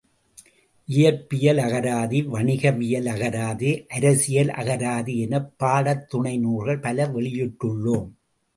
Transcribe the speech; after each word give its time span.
இயற்பியல் 0.89 1.57
அகராதி, 1.57 2.21
வணிகவியல் 2.27 3.05
அகராதி, 3.05 3.85
அரசியல் 3.87 4.47
அகராதி 4.47 5.15
எனப் 5.17 5.53
பாடத்துணை 5.59 6.39
நூல்கள் 6.39 6.79
பல 6.79 7.07
வெளியிட்டுள்ளோம். 7.07 8.09